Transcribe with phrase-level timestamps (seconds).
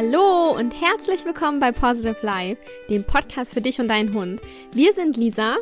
[0.00, 4.40] Hallo und herzlich willkommen bei Positive Life, dem Podcast für dich und deinen Hund.
[4.70, 5.56] Wir sind Lisa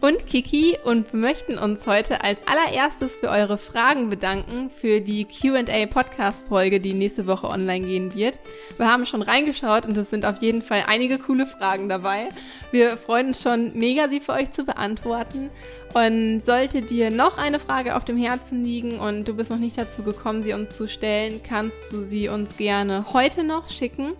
[0.00, 5.86] und Kiki und möchten uns heute als allererstes für eure Fragen bedanken für die QA
[5.86, 8.38] Podcast Folge, die nächste Woche online gehen wird.
[8.76, 12.28] Wir haben schon reingeschaut und es sind auf jeden Fall einige coole Fragen dabei.
[12.70, 15.50] Wir freuen uns schon mega, sie für euch zu beantworten.
[15.94, 19.78] Und sollte dir noch eine Frage auf dem Herzen liegen und du bist noch nicht
[19.78, 24.12] dazu gekommen, sie uns zu stellen, kannst du sie uns gerne heute noch schicken.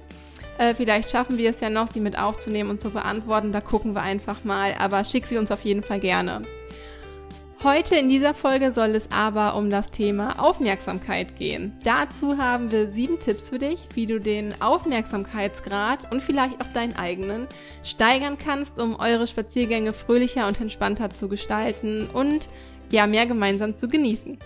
[0.59, 3.53] Äh, vielleicht schaffen wir es ja noch, sie mit aufzunehmen und zu beantworten.
[3.53, 4.75] Da gucken wir einfach mal.
[4.79, 6.43] Aber schick sie uns auf jeden Fall gerne.
[7.65, 11.75] Heute in dieser Folge soll es aber um das Thema Aufmerksamkeit gehen.
[11.85, 16.95] Dazu haben wir sieben Tipps für dich, wie du den Aufmerksamkeitsgrad und vielleicht auch deinen
[16.97, 17.47] eigenen
[17.83, 22.51] steigern kannst, um eure Spaziergänge fröhlicher und entspannter zu gestalten und
[22.91, 24.39] ja, mehr gemeinsam zu genießen.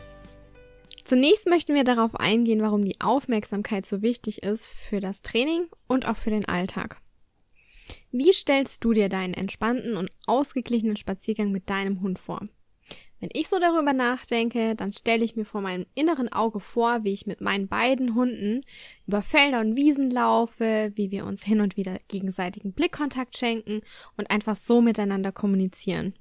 [1.11, 6.07] Zunächst möchten wir darauf eingehen, warum die Aufmerksamkeit so wichtig ist für das Training und
[6.07, 7.01] auch für den Alltag.
[8.13, 12.47] Wie stellst du dir deinen entspannten und ausgeglichenen Spaziergang mit deinem Hund vor?
[13.19, 17.13] Wenn ich so darüber nachdenke, dann stelle ich mir vor meinem inneren Auge vor, wie
[17.13, 18.61] ich mit meinen beiden Hunden
[19.09, 23.81] über Felder und Wiesen laufe, wie wir uns hin und wieder gegenseitigen Blickkontakt schenken
[24.17, 26.15] und einfach so miteinander kommunizieren.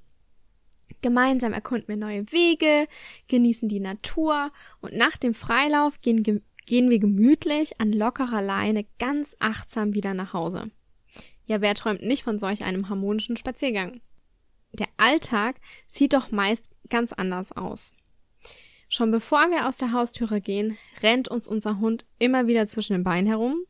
[1.02, 2.86] Gemeinsam erkunden wir neue Wege,
[3.28, 9.36] genießen die Natur und nach dem Freilauf gehen, gehen wir gemütlich an lockerer Leine ganz
[9.38, 10.70] achtsam wieder nach Hause.
[11.46, 14.00] Ja, wer träumt nicht von solch einem harmonischen Spaziergang?
[14.72, 15.56] Der Alltag
[15.88, 17.92] sieht doch meist ganz anders aus.
[18.88, 23.04] Schon bevor wir aus der Haustüre gehen, rennt uns unser Hund immer wieder zwischen den
[23.04, 23.64] Beinen herum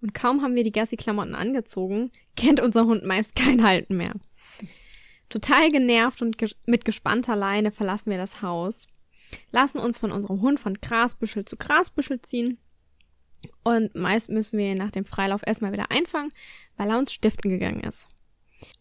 [0.00, 4.14] und kaum haben wir die Gassi-Klamotten angezogen, kennt unser Hund meist kein Halten mehr.
[5.34, 8.86] Total genervt und ges mit gespannter Leine verlassen wir das Haus,
[9.50, 12.58] lassen uns von unserem Hund von Grasbüschel zu Grasbüschel ziehen
[13.64, 16.30] und meist müssen wir ihn nach dem Freilauf erstmal wieder einfangen,
[16.76, 18.06] weil er uns stiften gegangen ist.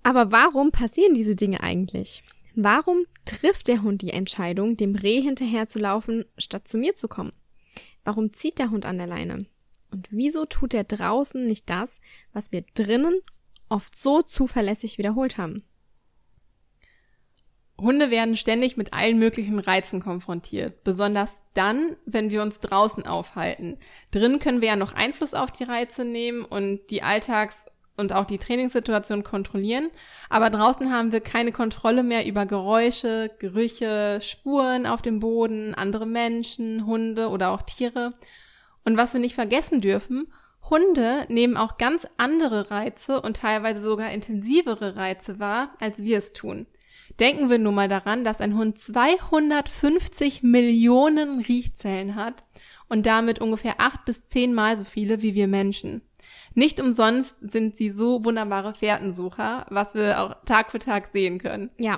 [0.03, 2.22] Aber warum passieren diese Dinge eigentlich?
[2.53, 7.07] Warum trifft der Hund die Entscheidung, dem Reh hinterher zu laufen, statt zu mir zu
[7.07, 7.33] kommen?
[8.03, 9.47] Warum zieht der Hund an der Leine?
[9.89, 11.99] Und wieso tut er draußen nicht das,
[12.31, 13.22] was wir drinnen
[13.69, 15.63] oft so zuverlässig wiederholt haben?
[17.83, 23.77] Hunde werden ständig mit allen möglichen Reizen konfrontiert, besonders dann, wenn wir uns draußen aufhalten.
[24.11, 28.25] Drin können wir ja noch Einfluss auf die Reize nehmen und die Alltags- und auch
[28.25, 29.89] die Trainingssituation kontrollieren,
[30.29, 36.07] aber draußen haben wir keine Kontrolle mehr über Geräusche, Gerüche, Spuren auf dem Boden, andere
[36.07, 38.13] Menschen, Hunde oder auch Tiere.
[38.83, 40.27] Und was wir nicht vergessen dürfen,
[40.69, 46.33] Hunde nehmen auch ganz andere Reize und teilweise sogar intensivere Reize wahr, als wir es
[46.33, 46.66] tun.
[47.19, 52.44] Denken wir nur mal daran, dass ein Hund 250 Millionen Riechzellen hat
[52.90, 56.02] und damit ungefähr acht bis zehnmal so viele wie wir Menschen.
[56.56, 61.72] Nicht umsonst sind sie so wunderbare Fährtensucher, was wir auch Tag für Tag sehen können.
[61.78, 61.97] Ja.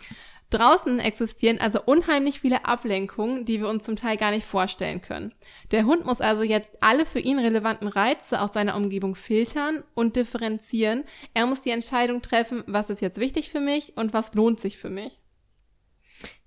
[0.55, 5.33] Draußen existieren also unheimlich viele Ablenkungen, die wir uns zum Teil gar nicht vorstellen können.
[5.71, 10.15] Der Hund muss also jetzt alle für ihn relevanten Reize aus seiner Umgebung filtern und
[10.15, 11.03] differenzieren.
[11.33, 14.77] Er muss die Entscheidung treffen, was ist jetzt wichtig für mich und was lohnt sich
[14.77, 15.19] für mich.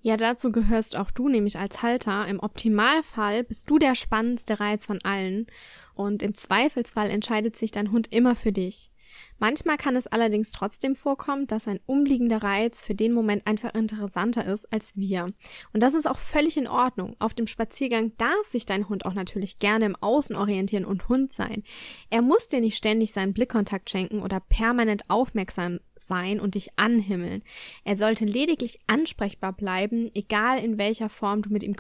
[0.00, 2.26] Ja, dazu gehörst auch du nämlich als Halter.
[2.28, 5.46] Im Optimalfall bist du der spannendste Reiz von allen
[5.94, 8.90] und im Zweifelsfall entscheidet sich dein Hund immer für dich.
[9.38, 14.44] Manchmal kann es allerdings trotzdem vorkommen, dass ein umliegender Reiz für den Moment einfach interessanter
[14.46, 15.26] ist als wir.
[15.72, 17.16] Und das ist auch völlig in Ordnung.
[17.18, 21.30] Auf dem Spaziergang darf sich dein Hund auch natürlich gerne im Außen orientieren und Hund
[21.30, 21.62] sein.
[22.10, 27.42] Er muss dir nicht ständig seinen Blickkontakt schenken oder permanent aufmerksam sein und dich anhimmeln.
[27.84, 31.76] Er sollte lediglich ansprechbar bleiben, egal in welcher Form du mit ihm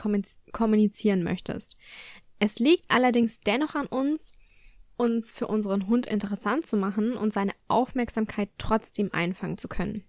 [0.52, 1.76] kommunizieren möchtest.
[2.40, 4.32] Es liegt allerdings dennoch an uns,
[4.98, 10.04] uns für unseren Hund interessant zu machen und seine Aufmerksamkeit trotzdem einfangen zu können.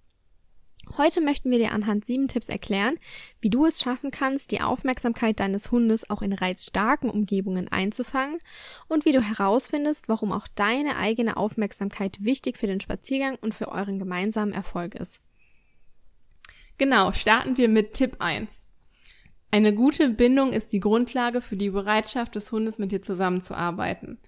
[0.97, 2.97] Heute möchten wir dir anhand sieben Tipps erklären,
[3.41, 8.39] wie du es schaffen kannst, die Aufmerksamkeit deines Hundes auch in reizstarken Umgebungen einzufangen
[8.87, 13.67] und wie du herausfindest, warum auch deine eigene Aufmerksamkeit wichtig für den Spaziergang und für
[13.67, 15.21] euren gemeinsamen Erfolg ist.
[16.79, 18.63] Genau, starten wir mit Tipp 1.
[19.51, 24.19] Eine gute Bindung ist die Grundlage für die Bereitschaft des Hundes, mit dir zusammenzuarbeiten.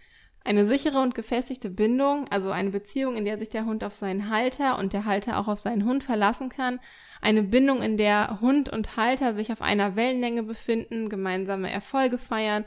[0.43, 4.29] Eine sichere und gefestigte Bindung, also eine Beziehung, in der sich der Hund auf seinen
[4.29, 6.79] Halter und der Halter auch auf seinen Hund verlassen kann.
[7.21, 12.65] Eine Bindung, in der Hund und Halter sich auf einer Wellenlänge befinden, gemeinsame Erfolge feiern,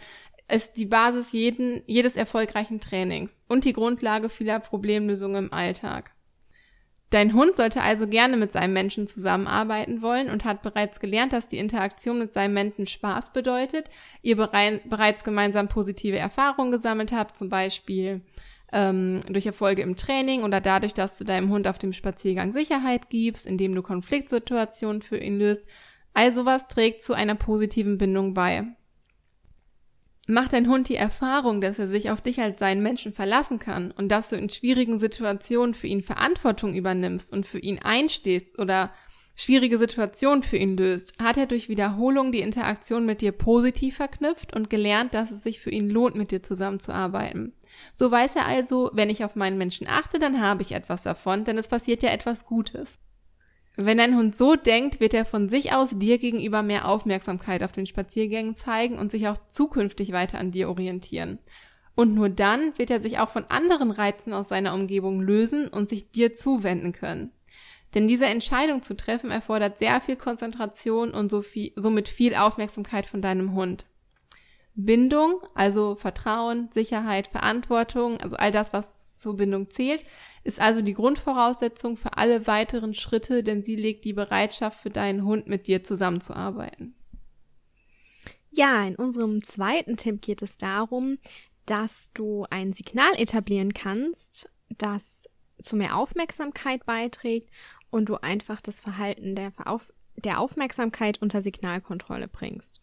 [0.49, 6.14] ist die Basis jeden, jedes erfolgreichen Trainings und die Grundlage vieler Problemlösungen im Alltag.
[7.15, 11.47] Dein Hund sollte also gerne mit seinem Menschen zusammenarbeiten wollen und hat bereits gelernt, dass
[11.47, 13.89] die Interaktion mit seinem Menschen Spaß bedeutet.
[14.23, 18.21] Ihr bereits gemeinsam positive Erfahrungen gesammelt habt, zum Beispiel
[18.73, 23.11] ähm, durch Erfolge im Training oder dadurch, dass du deinem Hund auf dem Spaziergang Sicherheit
[23.11, 25.63] gibst, indem du Konfliktsituationen für ihn löst.
[26.15, 28.65] All sowas trägt zu einer positiven Bindung bei.
[30.27, 33.91] Macht dein Hund die Erfahrung, dass er sich auf dich als seinen Menschen verlassen kann
[33.91, 38.91] und dass du in schwierigen Situationen für ihn Verantwortung übernimmst und für ihn einstehst oder
[39.37, 44.55] schwierige Situationen für ihn löst, hat er durch Wiederholung die Interaktion mit dir positiv verknüpft
[44.55, 47.53] und gelernt, dass es sich für ihn lohnt, mit dir zusammenzuarbeiten.
[47.93, 51.45] So weiß er also, wenn ich auf meinen Menschen achte, dann habe ich etwas davon,
[51.45, 52.99] denn es passiert ja etwas Gutes.
[53.77, 57.73] Wenn dein Hund so denkt, wird er von sich aus dir gegenüber mehr Aufmerksamkeit auf
[57.73, 61.41] den Spaziergängen zeigen und sich auch zukünftig weiter an dir orientieren.
[61.97, 65.89] Und nur dann wird er sich auch von anderen Reizen aus seiner Umgebung lösen und
[65.89, 67.33] sich dir zuwenden können.
[67.95, 73.07] Denn diese Entscheidung zu treffen erfordert sehr viel Konzentration und so viel, somit viel Aufmerksamkeit
[73.07, 73.87] von deinem Hund.
[74.75, 80.05] Bindung, also Vertrauen, Sicherheit, Verantwortung, also all das, was zur Bindung zählt,
[80.45, 85.25] ist also die Grundvoraussetzung für alle weiteren Schritte, denn sie legt die Bereitschaft für deinen
[85.25, 86.95] Hund mit dir zusammenzuarbeiten.
[88.53, 91.19] Ja, in unserem zweiten Tipp geht es darum,
[91.67, 95.25] dass du ein Signal etablieren kannst, das
[95.61, 97.51] zu mehr Aufmerksamkeit beiträgt
[97.91, 99.53] und du einfach das Verhalten der,
[100.25, 102.81] der Aufmerksamkeit unter Signalkontrolle bringst.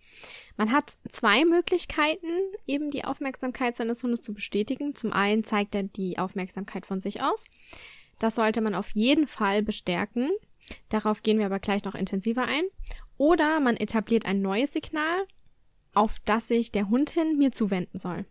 [0.58, 2.28] Man hat zwei Möglichkeiten,
[2.68, 4.96] eben die Aufmerksamkeit seines Hundes zu bestätigen.
[4.96, 7.46] Zum einen zeigt er die Aufmerksamkeit von sich aus.
[8.20, 10.30] Das sollte man auf jeden Fall bestärken.
[10.90, 12.64] Darauf gehen wir aber gleich noch intensiver ein.
[13.18, 15.26] Oder man etabliert ein neues Signal,
[15.94, 18.26] auf das sich der Hund hin mir zuwenden soll.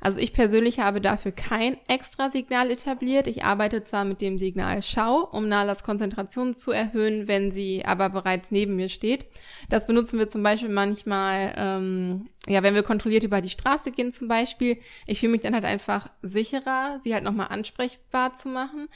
[0.00, 3.26] Also ich persönlich habe dafür kein extra Signal etabliert.
[3.26, 8.08] Ich arbeite zwar mit dem Signal Schau, um Nalas Konzentration zu erhöhen, wenn sie aber
[8.08, 9.26] bereits neben mir steht.
[9.68, 14.10] Das benutzen wir zum Beispiel manchmal, ähm, ja, wenn wir kontrolliert über die Straße gehen
[14.10, 14.78] zum Beispiel.
[15.06, 18.88] Ich fühle mich dann halt einfach sicherer, sie halt nochmal ansprechbar zu machen.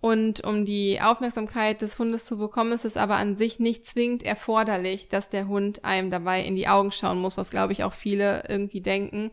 [0.00, 4.22] Und um die Aufmerksamkeit des Hundes zu bekommen, ist es aber an sich nicht zwingend
[4.22, 7.92] erforderlich, dass der Hund einem dabei in die Augen schauen muss, was glaube ich auch
[7.92, 9.32] viele irgendwie denken.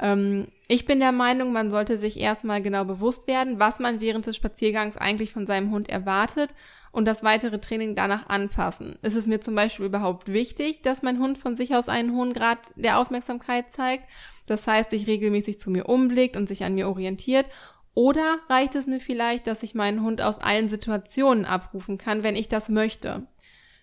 [0.00, 4.26] Ähm, ich bin der Meinung, man sollte sich erstmal genau bewusst werden, was man während
[4.26, 6.54] des Spaziergangs eigentlich von seinem Hund erwartet
[6.90, 8.98] und das weitere Training danach anpassen.
[9.02, 12.32] Ist es mir zum Beispiel überhaupt wichtig, dass mein Hund von sich aus einen hohen
[12.32, 14.08] Grad der Aufmerksamkeit zeigt?
[14.46, 17.46] Das heißt, sich regelmäßig zu mir umblickt und sich an mir orientiert
[17.94, 22.36] oder reicht es mir vielleicht, dass ich meinen Hund aus allen Situationen abrufen kann, wenn
[22.36, 23.26] ich das möchte?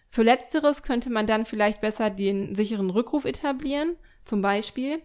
[0.10, 5.02] Für letzteres könnte man dann vielleicht besser den sicheren Rückruf etablieren, zum Beispiel,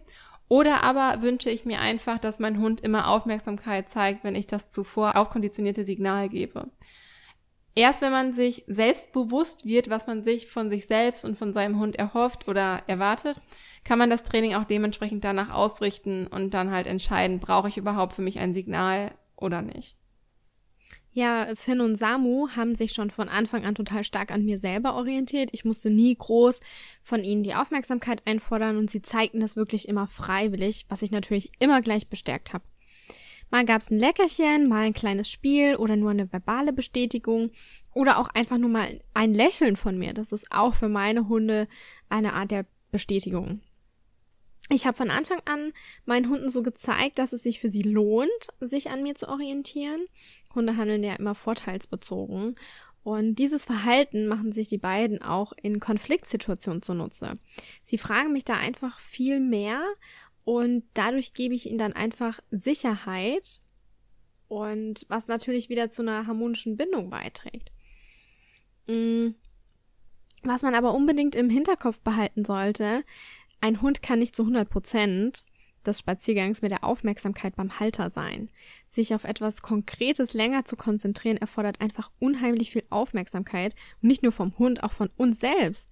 [0.49, 4.69] oder aber wünsche ich mir einfach, dass mein Hund immer Aufmerksamkeit zeigt, wenn ich das
[4.69, 6.69] zuvor aufkonditionierte Signal gebe.
[7.75, 11.53] Erst wenn man sich selbst bewusst wird, was man sich von sich selbst und von
[11.53, 13.39] seinem Hund erhofft oder erwartet,
[13.83, 18.13] kann man das Training auch dementsprechend danach ausrichten und dann halt entscheiden, brauche ich überhaupt
[18.13, 19.95] für mich ein Signal oder nicht.
[21.17, 24.93] Ja, Finn und Samu haben sich schon von Anfang an total stark an mir selber
[24.93, 25.49] orientiert.
[25.51, 26.59] Ich musste nie groß
[27.01, 31.53] von ihnen die Aufmerksamkeit einfordern und sie zeigten das wirklich immer freiwillig, was ich natürlich
[31.57, 32.65] immer gleich bestärkt habe.
[33.49, 37.49] Mal gab's ein Leckerchen, mal ein kleines Spiel oder nur eine verbale Bestätigung
[37.95, 40.13] oder auch einfach nur mal ein Lächeln von mir.
[40.13, 41.67] Das ist auch für meine Hunde
[42.09, 43.61] eine Art der Bestätigung
[44.69, 45.71] ich habe von Anfang an
[46.05, 50.05] meinen Hunden so gezeigt, dass es sich für sie lohnt, sich an mir zu orientieren.
[50.53, 52.55] Hunde handeln ja immer vorteilsbezogen.
[53.03, 57.35] Und dieses Verhalten machen sich die beiden auch in Konfliktsituationen zunutze.
[57.85, 59.81] Sie fragen mich da einfach viel mehr
[60.43, 63.61] und dadurch gebe ich ihnen dann einfach Sicherheit
[64.49, 67.71] und was natürlich wieder zu einer harmonischen Bindung beiträgt.
[68.87, 69.29] Mm.
[70.43, 73.03] Was man aber unbedingt im Hinterkopf behalten sollte,
[73.61, 75.43] ein Hund kann nicht zu 100 Prozent
[75.85, 78.49] des Spaziergangs mit der Aufmerksamkeit beim Halter sein.
[78.87, 84.31] Sich auf etwas Konkretes länger zu konzentrieren erfordert einfach unheimlich viel Aufmerksamkeit und nicht nur
[84.31, 85.89] vom Hund, auch von uns selbst.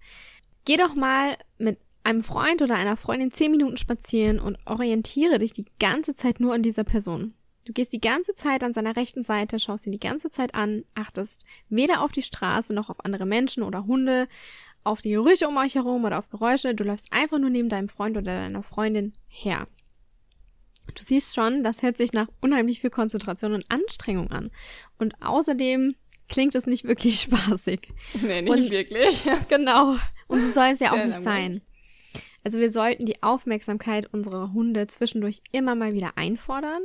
[0.65, 5.53] Geh doch mal mit einem Freund oder einer Freundin zehn Minuten spazieren und orientiere dich
[5.53, 7.33] die ganze Zeit nur an dieser Person.
[7.65, 10.83] Du gehst die ganze Zeit an seiner rechten Seite, schaust ihn die ganze Zeit an,
[10.93, 14.27] achtest weder auf die Straße noch auf andere Menschen oder Hunde,
[14.85, 16.75] auf die Gerüche um euch herum oder auf Geräusche.
[16.75, 19.67] Du läufst einfach nur neben deinem Freund oder deiner Freundin her.
[20.93, 24.51] Du siehst schon, das hört sich nach unheimlich viel Konzentration und Anstrengung an.
[24.99, 25.95] Und außerdem
[26.29, 27.89] klingt es nicht wirklich spaßig.
[28.21, 29.23] Nee, nicht und, wirklich.
[29.49, 29.95] genau.
[30.27, 31.61] Und so soll es ja auch nicht sein.
[32.43, 36.81] Also wir sollten die Aufmerksamkeit unserer Hunde zwischendurch immer mal wieder einfordern.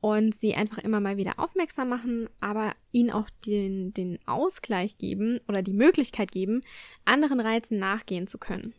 [0.00, 5.40] Und sie einfach immer mal wieder aufmerksam machen, aber ihnen auch den, den Ausgleich geben
[5.48, 6.62] oder die Möglichkeit geben,
[7.04, 8.74] anderen Reizen nachgehen zu können.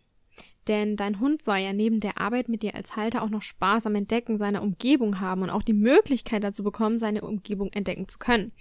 [0.68, 3.88] Denn dein Hund soll ja neben der Arbeit mit dir als Halter auch noch Spaß
[3.88, 8.20] am Entdecken seiner Umgebung haben und auch die Möglichkeit dazu bekommen, seine Umgebung entdecken zu
[8.20, 8.52] können.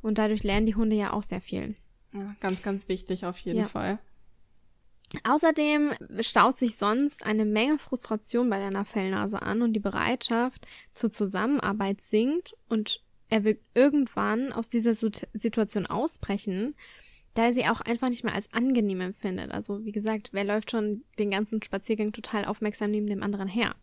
[0.00, 1.74] Und dadurch lernen die Hunde ja auch sehr viel.
[2.12, 3.66] Ja, ganz, ganz wichtig auf jeden ja.
[3.66, 3.98] Fall.
[5.22, 11.10] Außerdem staut sich sonst eine Menge Frustration bei deiner Fellnase an und die Bereitschaft zur
[11.10, 16.74] Zusammenarbeit sinkt und er wird irgendwann aus dieser Situation ausbrechen,
[17.34, 19.50] da er sie auch einfach nicht mehr als angenehm empfindet.
[19.50, 23.74] Also wie gesagt, wer läuft schon den ganzen Spaziergang total aufmerksam neben dem anderen her?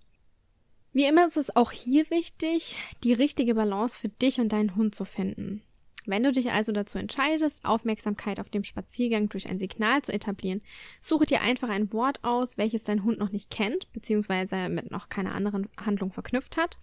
[0.94, 4.94] Wie immer ist es auch hier wichtig, die richtige Balance für dich und deinen Hund
[4.96, 5.64] zu finden.
[6.06, 10.62] Wenn du dich also dazu entscheidest, Aufmerksamkeit auf dem Spaziergang durch ein Signal zu etablieren,
[11.00, 15.10] suche dir einfach ein Wort aus, welches dein Hund noch nicht kennt, beziehungsweise mit noch
[15.10, 16.78] keiner anderen Handlung verknüpft hat.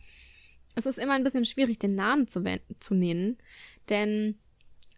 [0.74, 2.42] Es ist immer ein bisschen schwierig, den Namen zu,
[2.78, 3.38] zu nennen,
[3.88, 4.38] denn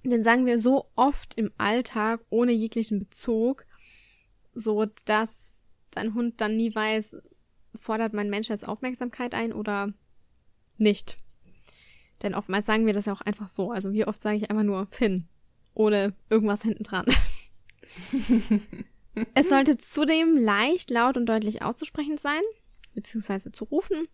[0.05, 3.67] den sagen wir so oft im Alltag ohne jeglichen Bezug,
[4.55, 7.17] so dass dein Hund dann nie weiß,
[7.75, 9.93] fordert mein Mensch jetzt Aufmerksamkeit ein oder
[10.79, 11.17] nicht.
[12.23, 13.71] Denn oftmals sagen wir das ja auch einfach so.
[13.71, 15.27] Also wie oft sage ich einfach nur Finn,
[15.75, 17.07] ohne irgendwas hinten dran.
[19.35, 22.43] es sollte zudem leicht, laut und deutlich auszusprechen sein,
[22.95, 24.07] beziehungsweise zu rufen.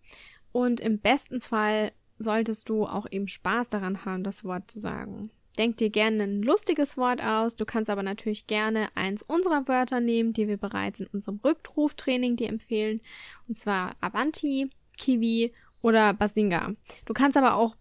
[0.53, 5.31] Und im besten Fall solltest du auch eben Spaß daran haben, das Wort zu sagen.
[5.59, 7.57] Denk dir gerne ein lustiges Wort aus.
[7.57, 12.37] Du kannst aber natürlich gerne eins unserer Wörter nehmen, die wir bereits in unserem Rückruftraining
[12.37, 13.01] dir empfehlen.
[13.49, 16.75] Und zwar Avanti, Kiwi oder Basinga.
[17.07, 17.77] Du kannst aber auch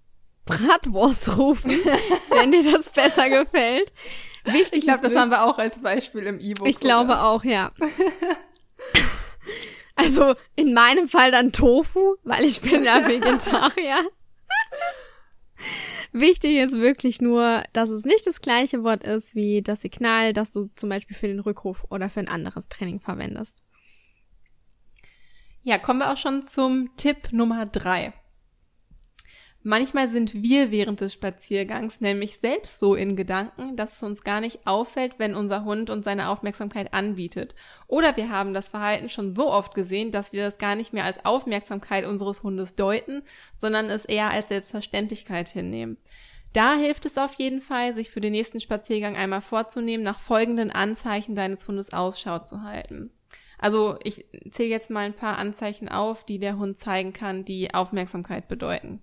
[0.46, 1.72] Bratwurst rufen,
[2.30, 3.92] wenn dir das besser gefällt.
[4.46, 6.68] Wichtig ich glaube, das haben wir auch als Beispiel im E-Book.
[6.68, 7.26] Ich glaube oder?
[7.26, 7.72] auch, ja.
[9.96, 13.98] also in meinem Fall dann Tofu, weil ich bin ja Vegetarier.
[16.12, 20.54] Wichtig ist wirklich nur, dass es nicht das gleiche Wort ist wie das Signal, das
[20.54, 23.58] du zum Beispiel für den Rückruf oder für ein anderes Training verwendest.
[25.64, 28.14] Ja, kommen wir auch schon zum Tipp Nummer drei.
[29.68, 34.40] Manchmal sind wir während des Spaziergangs nämlich selbst so in Gedanken, dass es uns gar
[34.40, 37.56] nicht auffällt, wenn unser Hund uns seine Aufmerksamkeit anbietet.
[37.88, 41.04] Oder wir haben das Verhalten schon so oft gesehen, dass wir es gar nicht mehr
[41.04, 43.24] als Aufmerksamkeit unseres Hundes deuten,
[43.58, 45.98] sondern es eher als Selbstverständlichkeit hinnehmen.
[46.54, 50.70] Da hilft es auf jeden Fall, sich für den nächsten Spaziergang einmal vorzunehmen, nach folgenden
[50.70, 53.10] Anzeichen deines Hundes Ausschau zu halten.
[53.58, 57.74] Also ich zähle jetzt mal ein paar Anzeichen auf, die der Hund zeigen kann, die
[57.74, 59.02] Aufmerksamkeit bedeuten.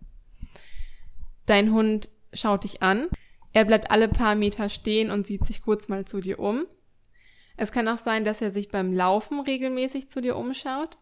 [1.46, 3.08] Dein Hund schaut dich an.
[3.52, 6.64] Er bleibt alle paar Meter stehen und sieht sich kurz mal zu dir um.
[7.56, 10.96] Es kann auch sein, dass er sich beim Laufen regelmäßig zu dir umschaut.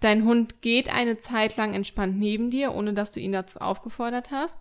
[0.00, 4.30] Dein Hund geht eine Zeit lang entspannt neben dir, ohne dass du ihn dazu aufgefordert
[4.30, 4.58] hast.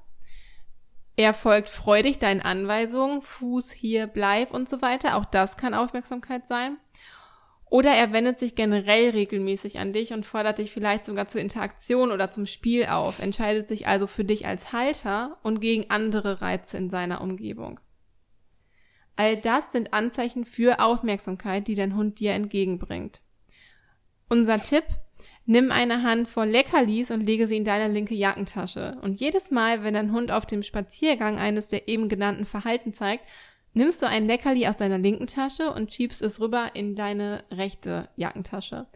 [1.16, 5.18] Er folgt freudig deinen Anweisungen, Fuß hier, bleib und so weiter.
[5.18, 6.78] Auch das kann Aufmerksamkeit sein.
[7.70, 12.12] Oder er wendet sich generell regelmäßig an dich und fordert dich vielleicht sogar zur Interaktion
[12.12, 16.78] oder zum Spiel auf, entscheidet sich also für dich als Halter und gegen andere Reize
[16.78, 17.80] in seiner Umgebung.
[19.16, 23.22] All das sind Anzeichen für Aufmerksamkeit, die dein Hund dir entgegenbringt.
[24.30, 24.86] Unser Tipp,
[25.46, 28.98] nimm eine Handvoll Leckerlis und lege sie in deine linke Jackentasche.
[29.02, 33.26] Und jedes Mal, wenn dein Hund auf dem Spaziergang eines der eben genannten Verhalten zeigt,
[33.74, 38.10] nimmst du ein Leckerli aus deiner linken Tasche und schiebst es rüber in deine rechte
[38.16, 38.88] Jackentasche.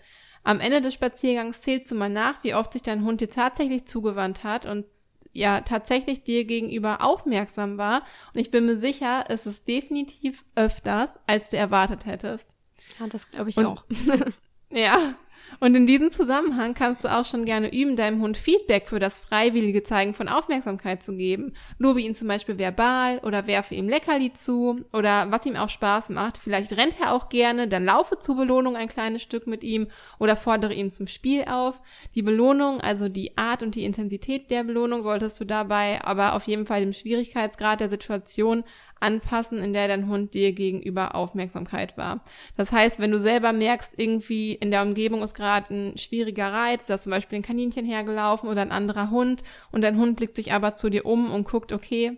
[0.44, 3.86] Am Ende des Spaziergangs zählst du mal nach, wie oft sich dein Hund dir tatsächlich
[3.86, 4.86] zugewandt hat und
[5.32, 8.03] ja tatsächlich dir gegenüber aufmerksam war.
[8.34, 12.56] Und ich bin mir sicher, es ist definitiv öfters, als du erwartet hättest.
[13.00, 13.86] Ja, das glaube ich und, auch.
[14.70, 15.15] ja,
[15.60, 19.20] und in diesem Zusammenhang kannst du auch schon gerne üben, deinem Hund Feedback für das
[19.20, 21.54] freiwillige Zeigen von Aufmerksamkeit zu geben.
[21.78, 26.10] Lobe ihn zum Beispiel verbal oder werfe ihm Leckerli zu oder was ihm auch Spaß
[26.10, 26.38] macht.
[26.38, 29.88] Vielleicht rennt er auch gerne, dann laufe zur Belohnung ein kleines Stück mit ihm
[30.20, 31.82] oder fordere ihn zum Spiel auf.
[32.16, 36.48] Die Belohnung, also die Art und die Intensität der Belohnung, solltest du dabei aber auf
[36.48, 38.64] jeden Fall dem Schwierigkeitsgrad der Situation
[39.00, 42.24] anpassen, in der dein Hund dir gegenüber Aufmerksamkeit war.
[42.56, 46.88] Das heißt, wenn du selber merkst, irgendwie in der Umgebung ist gerade ein schwieriger Reiz,
[46.88, 50.36] da ist zum Beispiel ein Kaninchen hergelaufen oder ein anderer Hund und dein Hund blickt
[50.36, 52.18] sich aber zu dir um und guckt, okay,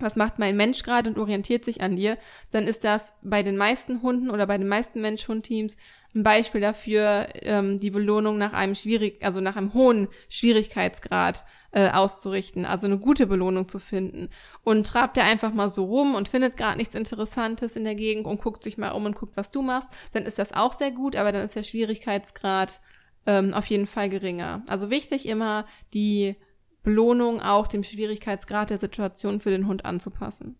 [0.00, 2.18] was macht mein Mensch gerade und orientiert sich an dir,
[2.50, 5.76] dann ist das bei den meisten Hunden oder bei den meisten Mensch-Hund-Teams
[6.14, 11.90] ein Beispiel dafür, ähm, die Belohnung nach einem schwierig, also nach einem hohen Schwierigkeitsgrad äh,
[11.90, 14.30] auszurichten, also eine gute Belohnung zu finden.
[14.62, 18.26] Und trabt er einfach mal so rum und findet gerade nichts Interessantes in der Gegend
[18.26, 20.92] und guckt sich mal um und guckt, was du machst, dann ist das auch sehr
[20.92, 22.80] gut, aber dann ist der Schwierigkeitsgrad
[23.26, 24.62] ähm, auf jeden Fall geringer.
[24.68, 26.36] Also wichtig immer die
[26.84, 30.56] Belohnung auch dem Schwierigkeitsgrad der Situation für den Hund anzupassen.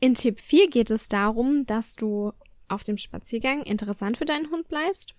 [0.00, 2.32] In Tipp 4 geht es darum, dass du
[2.68, 5.14] auf dem Spaziergang interessant für deinen Hund bleibst,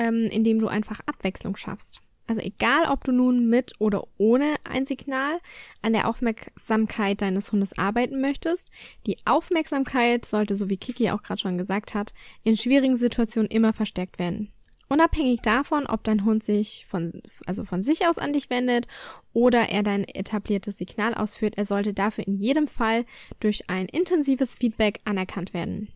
[0.00, 2.00] ähm, indem du einfach Abwechslung schaffst.
[2.28, 5.38] Also egal, ob du nun mit oder ohne ein Signal
[5.80, 8.68] an der Aufmerksamkeit deines Hundes arbeiten möchtest,
[9.06, 12.12] die Aufmerksamkeit sollte, so wie Kiki auch gerade schon gesagt hat,
[12.44, 14.52] in schwierigen Situationen immer verstärkt werden.
[14.90, 18.86] Unabhängig davon, ob dein Hund sich von, also von sich aus an dich wendet
[19.32, 23.06] oder er dein etabliertes Signal ausführt, er sollte dafür in jedem Fall
[23.40, 25.88] durch ein intensives Feedback anerkannt werden.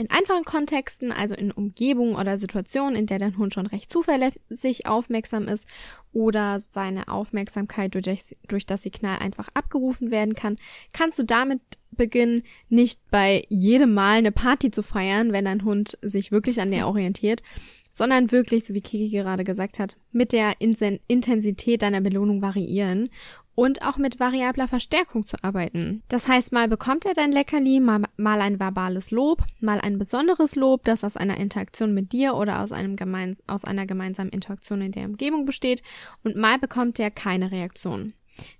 [0.00, 4.86] In einfachen Kontexten, also in Umgebungen oder Situationen, in der dein Hund schon recht zuverlässig
[4.86, 5.66] aufmerksam ist
[6.14, 10.56] oder seine Aufmerksamkeit durch, durch das Signal einfach abgerufen werden kann,
[10.94, 15.98] kannst du damit beginnen, nicht bei jedem Mal eine Party zu feiern, wenn dein Hund
[16.00, 17.42] sich wirklich an dir orientiert,
[17.90, 23.10] sondern wirklich, so wie Kiki gerade gesagt hat, mit der Intensität deiner Belohnung variieren
[23.54, 26.02] und auch mit variabler Verstärkung zu arbeiten.
[26.08, 30.54] Das heißt, mal bekommt er dein Leckerli, mal, mal ein verbales Lob, mal ein besonderes
[30.54, 34.82] Lob, das aus einer Interaktion mit dir oder aus, einem gemeins aus einer gemeinsamen Interaktion
[34.82, 35.82] in der Umgebung besteht
[36.24, 38.12] und mal bekommt er keine Reaktion.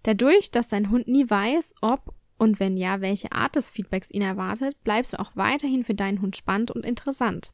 [0.02, 4.22] Dadurch, dass dein Hund nie weiß, ob und wenn ja, welche Art des Feedbacks ihn
[4.22, 7.52] erwartet, bleibst du auch weiterhin für deinen Hund spannend und interessant.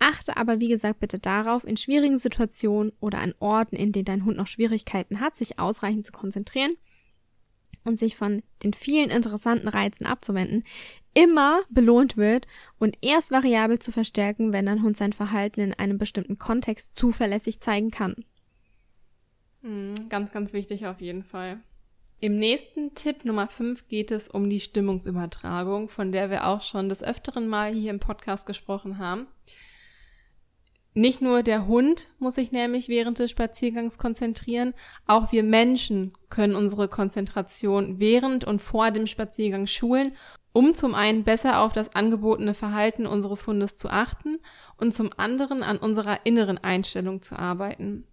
[0.00, 4.24] Achte aber, wie gesagt, bitte darauf, in schwierigen Situationen oder an Orten, in denen dein
[4.24, 6.72] Hund noch Schwierigkeiten hat, sich ausreichend zu konzentrieren
[7.84, 10.62] und sich von den vielen interessanten Reizen abzuwenden,
[11.12, 12.46] immer belohnt wird
[12.78, 17.60] und erst variabel zu verstärken, wenn dein Hund sein Verhalten in einem bestimmten Kontext zuverlässig
[17.60, 18.24] zeigen kann.
[19.62, 21.60] Hm, ganz, ganz wichtig auf jeden Fall.
[22.20, 26.88] Im nächsten Tipp Nummer 5 geht es um die Stimmungsübertragung, von der wir auch schon
[26.88, 29.26] des öfteren Mal hier im Podcast gesprochen haben.
[30.94, 34.74] Nicht nur der Hund muss sich nämlich während des Spaziergangs konzentrieren,
[35.06, 40.16] auch wir Menschen können unsere Konzentration während und vor dem Spaziergang schulen,
[40.52, 44.38] um zum einen besser auf das angebotene Verhalten unseres Hundes zu achten
[44.76, 48.04] und zum anderen an unserer inneren Einstellung zu arbeiten.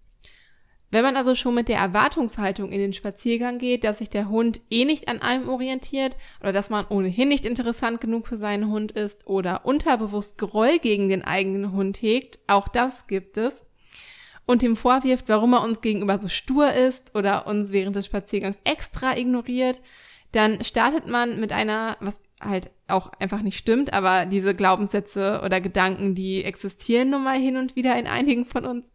[0.89, 4.61] Wenn man also schon mit der Erwartungshaltung in den Spaziergang geht, dass sich der Hund
[4.69, 8.93] eh nicht an einem orientiert oder dass man ohnehin nicht interessant genug für seinen Hund
[8.93, 13.65] ist oder unterbewusst Groll gegen den eigenen Hund hegt, auch das gibt es,
[14.47, 18.61] und ihm vorwirft, warum er uns gegenüber so stur ist oder uns während des Spaziergangs
[18.63, 19.81] extra ignoriert,
[20.31, 25.59] dann startet man mit einer, was halt auch einfach nicht stimmt, aber diese Glaubenssätze oder
[25.59, 28.93] Gedanken, die existieren nun mal hin und wieder in einigen von uns,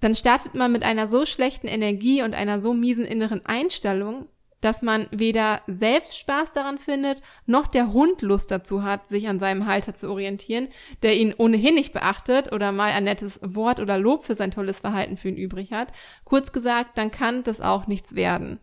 [0.00, 4.28] dann startet man mit einer so schlechten Energie und einer so miesen inneren Einstellung,
[4.64, 9.38] dass man weder selbst Spaß daran findet, noch der Hund Lust dazu hat, sich an
[9.38, 10.68] seinem Halter zu orientieren,
[11.02, 14.80] der ihn ohnehin nicht beachtet oder mal ein nettes Wort oder Lob für sein tolles
[14.80, 15.88] Verhalten für ihn übrig hat.
[16.24, 18.58] Kurz gesagt, dann kann das auch nichts werden.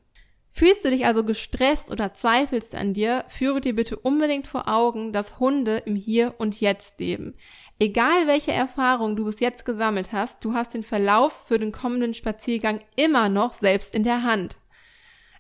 [0.54, 5.13] Fühlst du dich also gestresst oder zweifelst an dir, führe dir bitte unbedingt vor Augen,
[5.13, 7.36] dass Hunde im Hier und Jetzt leben.
[7.82, 12.13] Egal welche Erfahrung du bis jetzt gesammelt hast, du hast den Verlauf für den kommenden
[12.13, 14.60] Spaziergang immer noch selbst in der Hand.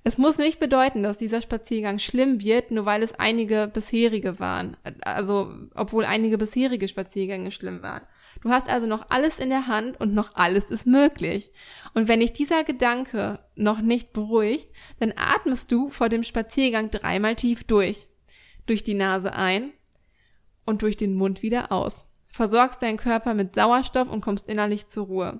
[0.03, 4.75] Es muss nicht bedeuten, dass dieser Spaziergang schlimm wird, nur weil es einige bisherige waren.
[5.01, 8.07] Also, obwohl einige bisherige Spaziergänge schlimm waren.
[8.41, 11.51] Du hast also noch alles in der Hand und noch alles ist möglich.
[11.93, 17.35] Und wenn dich dieser Gedanke noch nicht beruhigt, dann atmest du vor dem Spaziergang dreimal
[17.35, 18.07] tief durch.
[18.65, 19.73] Durch die Nase ein
[20.65, 25.05] und durch den Mund wieder aus versorgst deinen Körper mit Sauerstoff und kommst innerlich zur
[25.05, 25.39] Ruhe.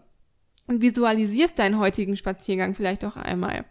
[0.68, 3.66] Und visualisierst deinen heutigen Spaziergang vielleicht auch einmal.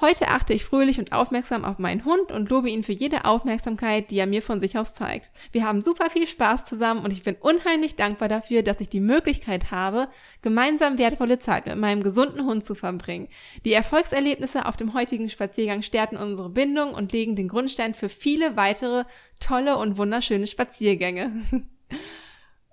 [0.00, 4.10] Heute achte ich fröhlich und aufmerksam auf meinen Hund und lobe ihn für jede Aufmerksamkeit,
[4.10, 5.30] die er mir von sich aus zeigt.
[5.52, 9.00] Wir haben super viel Spaß zusammen und ich bin unheimlich dankbar dafür, dass ich die
[9.00, 10.08] Möglichkeit habe,
[10.40, 13.28] gemeinsam wertvolle Zeit mit meinem gesunden Hund zu verbringen.
[13.64, 18.56] Die Erfolgserlebnisse auf dem heutigen Spaziergang stärken unsere Bindung und legen den Grundstein für viele
[18.56, 19.04] weitere
[19.38, 21.32] tolle und wunderschöne Spaziergänge.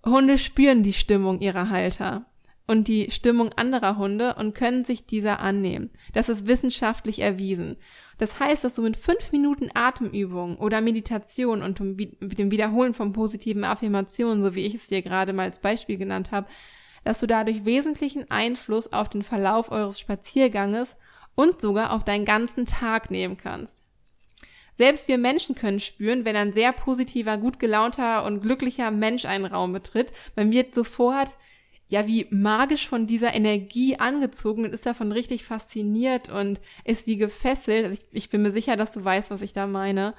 [0.05, 2.25] Hunde spüren die Stimmung ihrer Halter
[2.67, 5.89] und die Stimmung anderer Hunde und können sich dieser annehmen.
[6.13, 7.77] Das ist wissenschaftlich erwiesen.
[8.19, 13.63] Das heißt, dass du mit fünf Minuten Atemübung oder Meditation und dem Wiederholen von positiven
[13.63, 16.47] Affirmationen, so wie ich es dir gerade mal als Beispiel genannt habe,
[17.03, 20.95] dass du dadurch wesentlichen Einfluss auf den Verlauf eures Spazierganges
[21.33, 23.79] und sogar auf deinen ganzen Tag nehmen kannst.
[24.80, 29.44] Selbst wir Menschen können spüren, wenn ein sehr positiver, gut gelaunter und glücklicher Mensch einen
[29.44, 30.13] Raum betritt.
[30.38, 31.36] Man wird sofort
[31.89, 37.18] ja wie magisch von dieser Energie angezogen und ist davon richtig fasziniert und ist wie
[37.18, 37.84] gefesselt.
[37.84, 40.13] Also ich, ich bin mir sicher, dass du weißt, was ich da meine.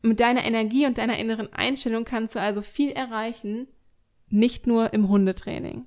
[0.00, 3.68] Mit deiner Energie und deiner inneren Einstellung kannst du also viel erreichen,
[4.30, 5.86] nicht nur im Hundetraining.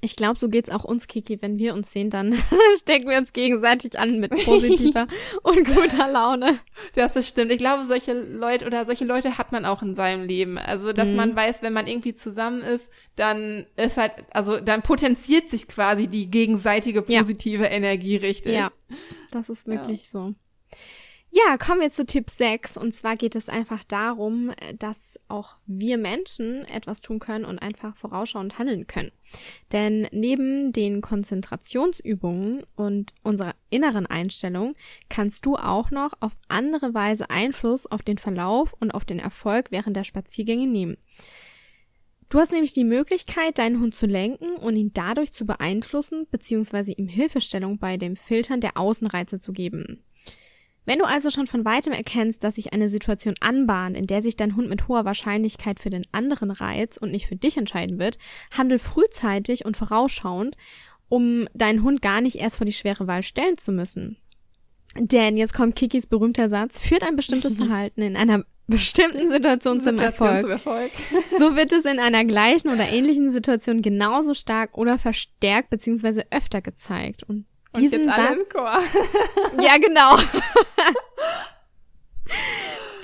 [0.00, 1.40] Ich glaube, so geht's auch uns, Kiki.
[1.42, 2.34] Wenn wir uns sehen, dann
[2.78, 5.06] stecken wir uns gegenseitig an mit positiver
[5.42, 6.58] und guter Laune.
[6.94, 7.52] Das ist stimmt.
[7.52, 10.56] Ich glaube, solche Leute oder solche Leute hat man auch in seinem Leben.
[10.56, 11.16] Also, dass mhm.
[11.16, 16.06] man weiß, wenn man irgendwie zusammen ist, dann ist halt, also dann potenziert sich quasi
[16.06, 17.70] die gegenseitige positive ja.
[17.70, 18.54] Energie richtig.
[18.54, 18.70] Ja,
[19.32, 20.08] das ist wirklich ja.
[20.10, 20.32] so.
[21.36, 22.76] Ja, kommen wir zu Tipp 6.
[22.76, 27.96] Und zwar geht es einfach darum, dass auch wir Menschen etwas tun können und einfach
[27.96, 29.10] vorausschauend handeln können.
[29.72, 34.76] Denn neben den Konzentrationsübungen und unserer inneren Einstellung
[35.08, 39.72] kannst du auch noch auf andere Weise Einfluss auf den Verlauf und auf den Erfolg
[39.72, 40.98] während der Spaziergänge nehmen.
[42.28, 46.92] Du hast nämlich die Möglichkeit, deinen Hund zu lenken und ihn dadurch zu beeinflussen bzw.
[46.92, 50.04] ihm Hilfestellung bei dem Filtern der Außenreize zu geben.
[50.84, 54.36] Wenn du also schon von weitem erkennst, dass sich eine Situation anbahnt, in der sich
[54.36, 58.18] dein Hund mit hoher Wahrscheinlichkeit für den anderen Reiz und nicht für dich entscheiden wird,
[58.56, 60.56] handel frühzeitig und vorausschauend,
[61.08, 64.18] um deinen Hund gar nicht erst vor die schwere Wahl stellen zu müssen.
[64.96, 69.98] Denn jetzt kommt Kikis berühmter Satz, führt ein bestimmtes Verhalten in einer bestimmten Situation zum
[69.98, 70.40] Erfolg.
[70.40, 70.90] Zum Erfolg.
[71.38, 76.22] so wird es in einer gleichen oder ähnlichen Situation genauso stark oder verstärkt bzw.
[76.30, 77.24] öfter gezeigt.
[77.24, 78.80] Und diesen Und jetzt Satz, alle im Chor.
[79.60, 80.16] ja, genau.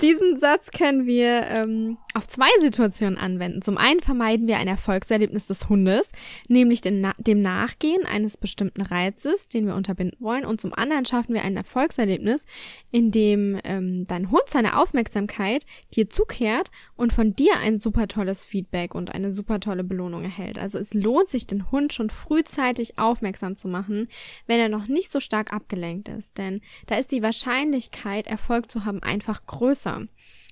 [0.01, 3.61] Diesen Satz können wir ähm, auf zwei Situationen anwenden.
[3.61, 6.11] Zum einen vermeiden wir ein Erfolgserlebnis des Hundes,
[6.47, 10.43] nämlich den, dem Nachgehen eines bestimmten Reizes, den wir unterbinden wollen.
[10.43, 12.47] Und zum anderen schaffen wir ein Erfolgserlebnis,
[12.89, 18.43] in dem ähm, dein Hund seine Aufmerksamkeit dir zukehrt und von dir ein super tolles
[18.43, 20.57] Feedback und eine super tolle Belohnung erhält.
[20.57, 24.07] Also es lohnt sich, den Hund schon frühzeitig aufmerksam zu machen,
[24.47, 26.39] wenn er noch nicht so stark abgelenkt ist.
[26.39, 30.07] Denn da ist die Wahrscheinlichkeit, Erfolg zu haben, einfach größer besser.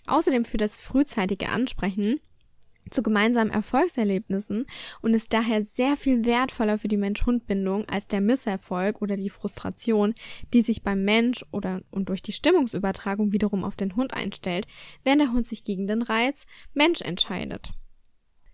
[0.08, 2.20] Außerdem führt das frühzeitige Ansprechen
[2.90, 4.66] zu gemeinsamen Erfolgserlebnissen
[5.02, 10.16] und ist daher sehr viel wertvoller für die Mensch-Hund-Bindung als der Misserfolg oder die Frustration,
[10.54, 14.66] die sich beim Mensch oder und durch die Stimmungsübertragung wiederum auf den Hund einstellt,
[15.04, 17.74] wenn der Hund sich gegen den Reiz Mensch entscheidet.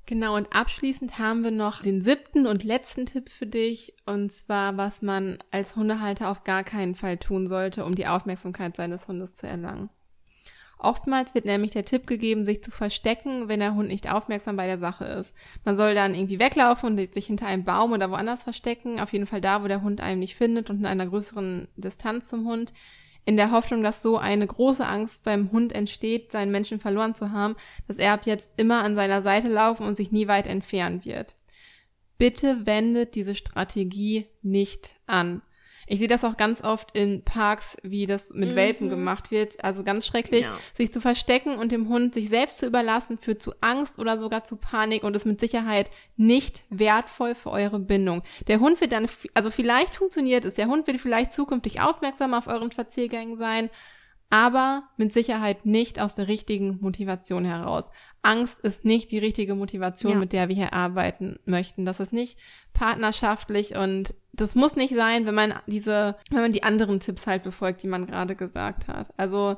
[0.06, 4.76] Genau, und abschließend haben wir noch den siebten und letzten Tipp für dich, und zwar,
[4.76, 9.34] was man als Hundehalter auf gar keinen Fall tun sollte, um die Aufmerksamkeit seines Hundes
[9.34, 9.90] zu erlangen.
[10.78, 14.68] Oftmals wird nämlich der Tipp gegeben, sich zu verstecken, wenn der Hund nicht aufmerksam bei
[14.68, 15.34] der Sache ist.
[15.64, 19.00] Man soll dann irgendwie weglaufen und sich hinter einem Baum oder woanders verstecken.
[19.00, 22.28] Auf jeden Fall da, wo der Hund einen nicht findet und in einer größeren Distanz
[22.28, 22.74] zum Hund.
[23.28, 27.32] In der Hoffnung, dass so eine große Angst beim Hund entsteht, seinen Menschen verloren zu
[27.32, 27.56] haben,
[27.88, 31.36] dass er ab jetzt immer an seiner Seite laufen und sich nie weit entfernen wird.
[32.18, 35.42] Bitte wendet diese Strategie nicht an.
[35.88, 38.56] Ich sehe das auch ganz oft in Parks, wie das mit mhm.
[38.56, 39.64] Welpen gemacht wird.
[39.64, 40.58] Also ganz schrecklich, ja.
[40.74, 44.44] sich zu verstecken und dem Hund sich selbst zu überlassen, führt zu Angst oder sogar
[44.44, 48.24] zu Panik und ist mit Sicherheit nicht wertvoll für eure Bindung.
[48.48, 52.48] Der Hund wird dann, also vielleicht funktioniert es, der Hund wird vielleicht zukünftig aufmerksam auf
[52.48, 53.70] euren Spaziergängen sein,
[54.30, 57.90] aber mit Sicherheit nicht aus der richtigen Motivation heraus.
[58.26, 60.18] Angst ist nicht die richtige Motivation, ja.
[60.18, 61.86] mit der wir hier arbeiten möchten.
[61.86, 62.38] Das ist nicht
[62.74, 67.44] partnerschaftlich und das muss nicht sein, wenn man diese, wenn man die anderen Tipps halt
[67.44, 69.18] befolgt, die man gerade gesagt hat.
[69.18, 69.58] Also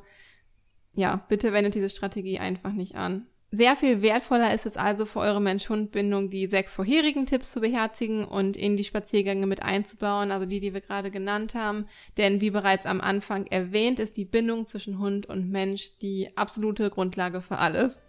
[0.94, 3.28] ja, bitte wendet diese Strategie einfach nicht an.
[3.50, 8.26] Sehr viel wertvoller ist es also für eure Mensch-Hund-Bindung, die sechs vorherigen Tipps zu beherzigen
[8.26, 11.86] und in die Spaziergänge mit einzubauen, also die, die wir gerade genannt haben.
[12.18, 16.90] Denn wie bereits am Anfang erwähnt, ist die Bindung zwischen Hund und Mensch die absolute
[16.90, 18.02] Grundlage für alles.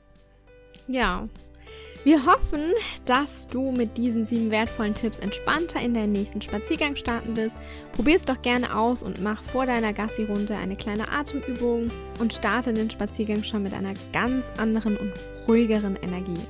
[0.89, 1.25] Ja.
[2.05, 2.73] Wir hoffen,
[3.05, 7.57] dass du mit diesen sieben wertvollen Tipps entspannter in deinen nächsten Spaziergang starten wirst.
[7.93, 12.73] Probier es doch gerne aus und mach vor deiner Gassi-Runde eine kleine Atemübung und starte
[12.73, 15.13] den Spaziergang schon mit einer ganz anderen und
[15.47, 16.41] ruhigeren Energie.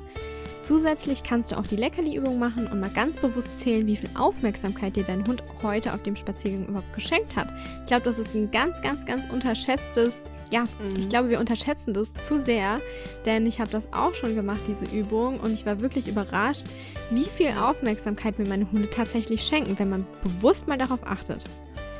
[0.62, 4.94] Zusätzlich kannst du auch die Leckerli-Übung machen und mal ganz bewusst zählen, wie viel Aufmerksamkeit
[4.94, 7.48] dir dein Hund heute auf dem Spaziergang überhaupt geschenkt hat.
[7.81, 10.14] Ich glaube, das ist ein ganz, ganz, ganz unterschätztes
[10.53, 10.97] ja, mhm.
[10.99, 12.81] ich glaube, wir unterschätzen das zu sehr,
[13.25, 16.65] denn ich habe das auch schon gemacht, diese Übung, und ich war wirklich überrascht,
[17.11, 21.45] wie viel Aufmerksamkeit mir meine Hunde tatsächlich schenken, wenn man bewusst mal darauf achtet.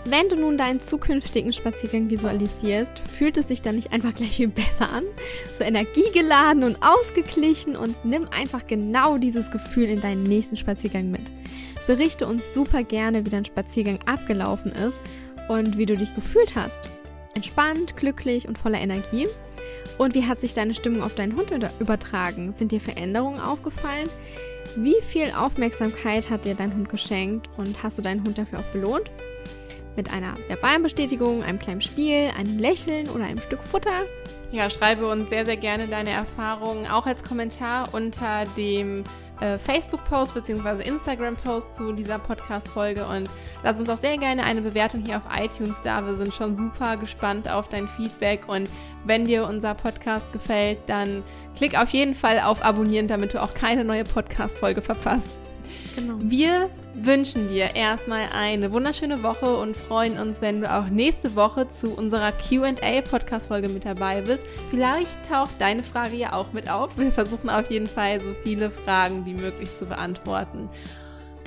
[0.05, 4.49] Wenn du nun deinen zukünftigen Spaziergang visualisierst, fühlt es sich dann nicht einfach gleich viel
[4.49, 5.05] besser an?
[5.55, 11.31] So energiegeladen und ausgeglichen und nimm einfach genau dieses Gefühl in deinen nächsten Spaziergang mit.
[11.87, 15.01] Berichte uns super gerne, wie dein Spaziergang abgelaufen ist
[15.49, 16.89] und wie du dich gefühlt hast
[17.35, 19.27] entspannt, glücklich und voller Energie?
[19.99, 22.53] Und wie hat sich deine Stimmung auf deinen Hund übertragen?
[22.53, 24.09] Sind dir Veränderungen aufgefallen?
[24.77, 28.73] Wie viel Aufmerksamkeit hat dir dein Hund geschenkt und hast du deinen Hund dafür auch
[28.73, 29.11] belohnt?
[29.97, 34.03] Mit einer verbalen Bestätigung, einem kleinen Spiel, einem Lächeln oder einem Stück Futter?
[34.53, 39.03] Ja, schreibe uns sehr, sehr gerne deine Erfahrungen auch als Kommentar unter dem
[39.40, 40.83] äh, Facebook-Post bzw.
[40.87, 43.29] Instagram-Post zu dieser Podcast-Folge und
[43.62, 46.05] lass uns auch sehr gerne eine Bewertung hier auf iTunes da.
[46.05, 48.68] Wir sind schon super gespannt auf dein Feedback und
[49.05, 51.22] wenn dir unser Podcast gefällt, dann
[51.57, 55.40] klick auf jeden Fall auf Abonnieren, damit du auch keine neue Podcast-Folge verpasst.
[55.94, 56.14] Genau.
[56.20, 56.70] Wir
[57.05, 61.91] wünschen dir erstmal eine wunderschöne Woche und freuen uns, wenn du auch nächste Woche zu
[61.91, 64.45] unserer QA-Podcast-Folge mit dabei bist.
[64.71, 66.97] Vielleicht taucht deine Frage ja auch mit auf.
[66.97, 70.69] Wir versuchen auf jeden Fall so viele Fragen wie möglich zu beantworten.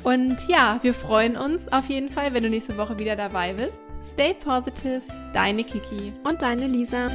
[0.04, 3.82] Und ja, wir freuen uns auf jeden Fall, wenn du nächste Woche wieder dabei bist.
[4.14, 5.02] Stay positive,
[5.34, 7.10] deine Kiki und deine Lisa.